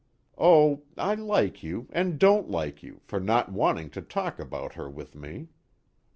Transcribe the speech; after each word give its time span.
Oh, 0.39 0.81
I 0.97 1.13
like 1.13 1.61
you 1.61 1.87
and 1.91 2.17
don't 2.17 2.49
like 2.49 2.81
you, 2.81 3.01
for 3.05 3.19
not 3.19 3.51
wanting 3.51 3.91
to 3.91 4.01
talk 4.01 4.39
about 4.39 4.73
her 4.73 4.89
with 4.89 5.13
me. 5.13 5.49